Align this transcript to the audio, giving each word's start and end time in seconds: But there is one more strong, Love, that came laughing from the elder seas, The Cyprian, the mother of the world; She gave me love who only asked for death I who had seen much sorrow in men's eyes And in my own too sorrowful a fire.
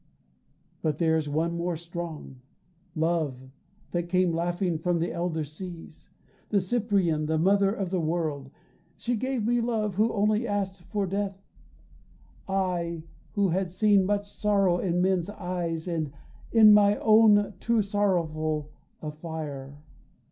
But 0.81 0.97
there 0.97 1.15
is 1.15 1.29
one 1.29 1.55
more 1.55 1.75
strong, 1.75 2.41
Love, 2.95 3.51
that 3.91 4.09
came 4.09 4.31
laughing 4.33 4.79
from 4.79 4.97
the 4.97 5.11
elder 5.13 5.43
seas, 5.43 6.09
The 6.49 6.59
Cyprian, 6.59 7.27
the 7.27 7.37
mother 7.37 7.71
of 7.71 7.91
the 7.91 7.99
world; 8.01 8.49
She 8.97 9.15
gave 9.15 9.45
me 9.45 9.61
love 9.61 9.97
who 9.97 10.11
only 10.11 10.47
asked 10.47 10.81
for 10.85 11.05
death 11.05 11.45
I 12.47 13.03
who 13.33 13.49
had 13.49 13.69
seen 13.69 14.07
much 14.07 14.27
sorrow 14.27 14.79
in 14.79 15.03
men's 15.03 15.29
eyes 15.29 15.87
And 15.87 16.11
in 16.51 16.73
my 16.73 16.97
own 16.97 17.53
too 17.59 17.83
sorrowful 17.83 18.71
a 19.03 19.11
fire. 19.11 19.77